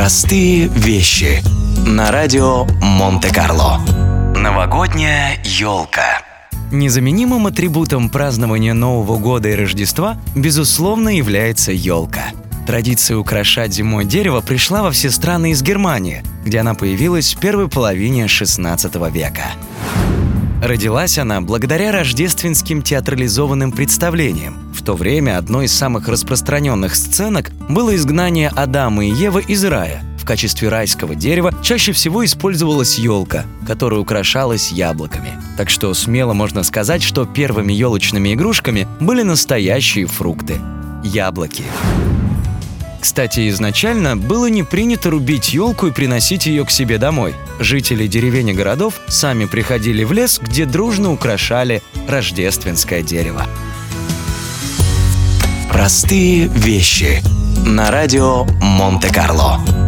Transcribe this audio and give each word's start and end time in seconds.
Простые 0.00 0.68
вещи 0.68 1.42
на 1.86 2.10
радио 2.10 2.64
Монте-Карло. 2.80 3.82
Новогодняя 4.34 5.38
елка. 5.44 6.22
Незаменимым 6.72 7.46
атрибутом 7.46 8.08
празднования 8.08 8.72
Нового 8.72 9.18
года 9.18 9.50
и 9.50 9.54
Рождества, 9.54 10.16
безусловно, 10.34 11.10
является 11.10 11.72
елка. 11.72 12.30
Традиция 12.66 13.18
украшать 13.18 13.74
зимой 13.74 14.06
дерево 14.06 14.40
пришла 14.40 14.82
во 14.82 14.90
все 14.90 15.10
страны 15.10 15.50
из 15.50 15.62
Германии, 15.62 16.22
где 16.46 16.60
она 16.60 16.72
появилась 16.72 17.34
в 17.34 17.38
первой 17.38 17.68
половине 17.68 18.24
XVI 18.24 19.12
века. 19.12 19.48
Родилась 20.62 21.16
она 21.16 21.40
благодаря 21.40 21.90
рождественским 21.90 22.82
театрализованным 22.82 23.72
представлениям. 23.72 24.58
В 24.74 24.82
то 24.82 24.94
время 24.94 25.38
одной 25.38 25.64
из 25.64 25.72
самых 25.72 26.06
распространенных 26.06 26.94
сценок 26.94 27.50
было 27.68 27.96
изгнание 27.96 28.48
Адама 28.48 29.06
и 29.06 29.10
Евы 29.10 29.42
из 29.42 29.64
рая. 29.64 30.02
В 30.18 30.26
качестве 30.26 30.68
райского 30.68 31.14
дерева 31.14 31.54
чаще 31.62 31.92
всего 31.92 32.24
использовалась 32.26 32.98
елка, 32.98 33.46
которая 33.66 34.00
украшалась 34.00 34.70
яблоками. 34.70 35.32
Так 35.56 35.70
что 35.70 35.94
смело 35.94 36.34
можно 36.34 36.62
сказать, 36.62 37.02
что 37.02 37.24
первыми 37.24 37.72
елочными 37.72 38.34
игрушками 38.34 38.86
были 39.00 39.22
настоящие 39.22 40.06
фрукты– 40.06 40.60
яблоки. 41.02 41.64
Кстати, 43.00 43.48
изначально 43.48 44.16
было 44.16 44.46
не 44.46 44.62
принято 44.62 45.10
рубить 45.10 45.52
елку 45.54 45.86
и 45.86 45.90
приносить 45.90 46.46
ее 46.46 46.64
к 46.64 46.70
себе 46.70 46.98
домой. 46.98 47.34
Жители 47.58 48.06
деревень 48.06 48.50
и 48.50 48.52
городов 48.52 49.00
сами 49.08 49.46
приходили 49.46 50.04
в 50.04 50.12
лес, 50.12 50.38
где 50.40 50.66
дружно 50.66 51.12
украшали 51.12 51.82
рождественское 52.06 53.02
дерево. 53.02 53.46
Простые 55.70 56.46
вещи 56.48 57.22
на 57.64 57.90
радио 57.90 58.44
Монте-Карло. 58.60 59.79